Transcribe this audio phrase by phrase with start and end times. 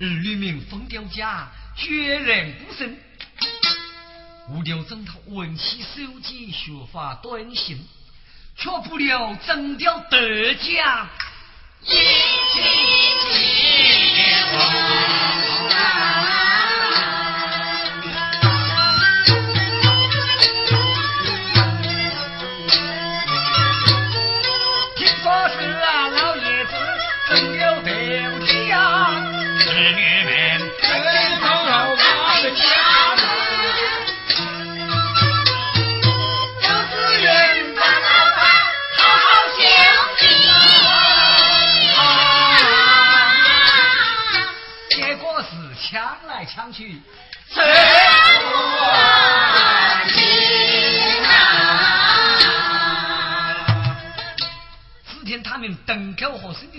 [0.00, 2.96] 儿女名封雕家，决然不生。
[4.50, 7.84] 无聊整套文气手机，学发短信，
[8.56, 11.08] 却不了整掉德家。
[11.82, 11.98] 一起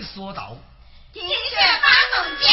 [0.02, 0.56] 说道
[1.12, 2.48] ：“听雪发动将，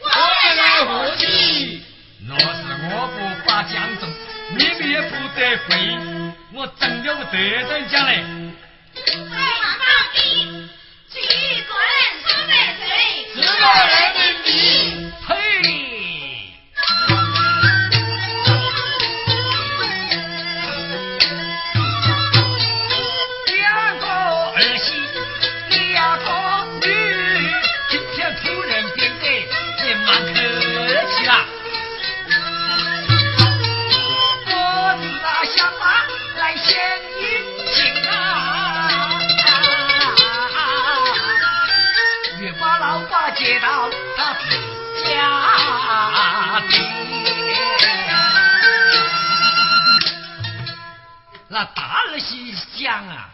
[0.00, 1.82] 我们来何地？
[2.28, 2.44] 若是
[2.90, 4.08] 我不发江中，
[4.50, 5.68] 你们也不得回。
[6.52, 8.24] 我整了个得等奖嘞。”
[8.94, 10.68] 快马到底，
[11.10, 12.86] 举个人出百岁，
[13.34, 14.13] 十个人
[52.84, 53.33] 香啊。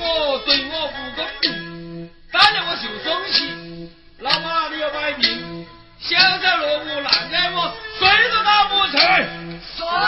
[0.00, 5.66] 我对我不公平当年我求松气老妈你要摆平
[5.98, 9.00] 现在落伍难在我谁都打不成。
[9.76, 10.04] 说得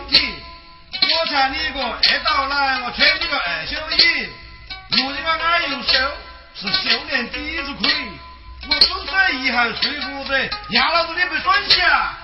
[0.00, 4.28] 我穿你个二道蓝，我穿你个二小衣，
[4.90, 5.92] 如今我爱用手，
[6.54, 7.90] 是修炼第一亏，
[8.68, 10.34] 我总算一憾睡不着，
[10.70, 12.18] 压老子你不准去啊！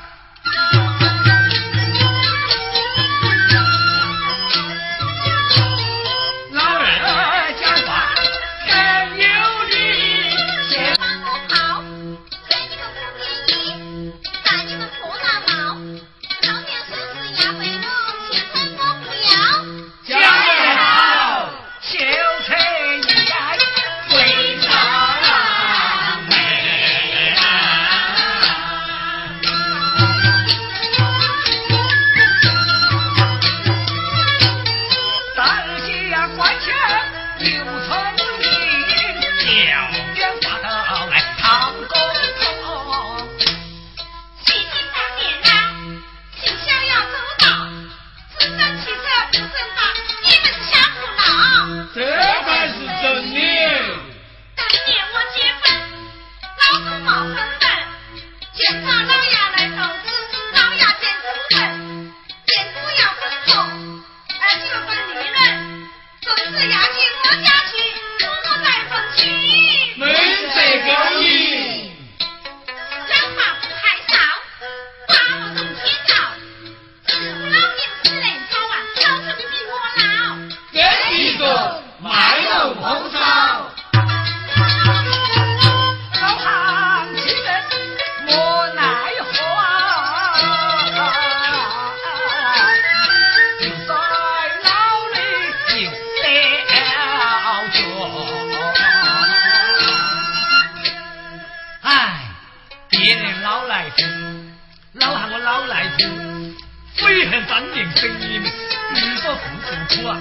[107.47, 108.51] 当年给你们
[108.95, 109.41] 多少苦，
[109.89, 110.19] 苦啊！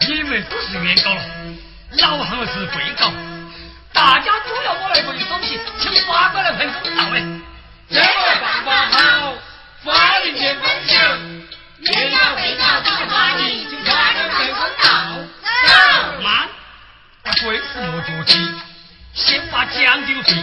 [0.00, 1.22] 你们都是原告了，
[1.98, 3.12] 老汉是被告。
[3.92, 7.24] 大家都要我来赔东西，请法官来判公道嘞。
[7.88, 8.04] 这个
[8.40, 9.34] 办法好，
[9.84, 11.46] 法律面分人
[11.80, 13.16] 人平等，就道。
[17.74, 18.32] 走，着急，
[19.14, 20.34] 先把奖金费，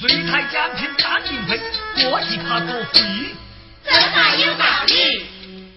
[0.00, 1.60] 最开奖品打零分，
[2.10, 2.18] 我
[2.48, 2.98] 怕做贼。
[3.90, 5.24] 真话有道理，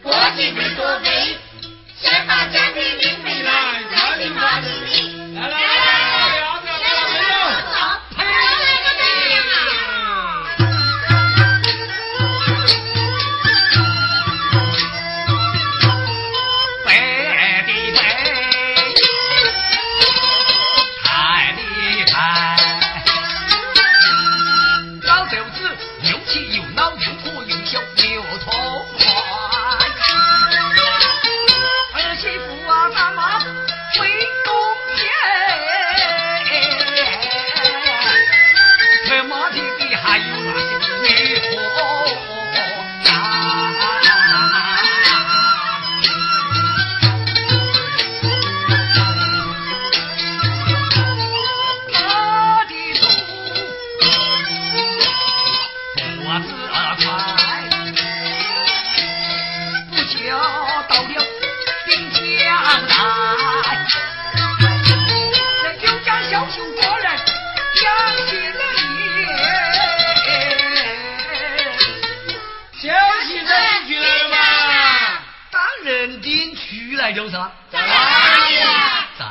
[0.03, 1.37] 国际没多美，
[1.97, 3.51] 先把奖品领回来，
[3.89, 5.39] 再进帽子里。
[5.39, 5.80] 来来。
[76.79, 77.51] 出来就是了。
[77.71, 77.79] 在，
[79.17, 79.25] 在，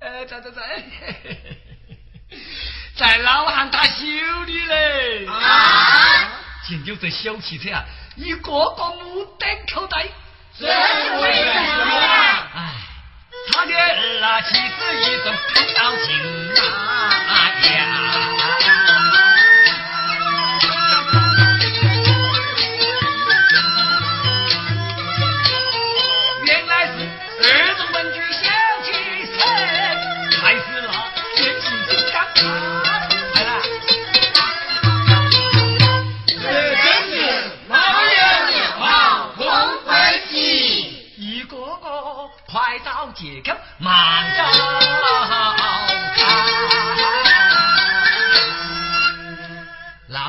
[0.00, 0.60] 呃，在在在，
[2.96, 4.04] 在老汉他修
[4.46, 5.26] 理嘞。
[5.26, 6.30] 啊！
[6.68, 7.84] 见有这小汽车啊，
[8.16, 8.40] 一个
[8.74, 10.06] 个目瞪口呆。
[10.58, 10.72] 这是
[11.20, 12.48] 为什么呀？
[12.54, 12.58] 哎，
[13.52, 13.72] 他的
[14.20, 16.08] 那妻子一阵口到心
[16.72, 16.74] 啊
[17.62, 17.84] 呀！
[17.84, 18.25] 啊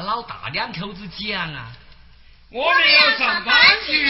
[0.01, 1.71] 老大两口子讲啊。
[2.49, 4.09] 我们要上班去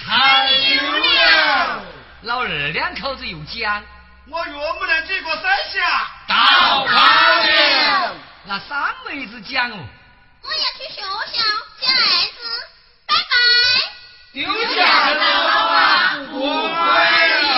[0.00, 1.84] 太丢了。
[2.22, 3.82] 老二两口子又讲
[4.28, 6.96] 我岳母娘几个三峡到旁
[7.46, 9.78] 了那三妹子讲哦。
[10.42, 11.42] 我要去学校
[11.80, 11.94] 接儿
[12.34, 12.68] 子
[13.06, 13.22] 拜拜。
[14.32, 14.42] 丢
[14.74, 17.55] 下老爸不了。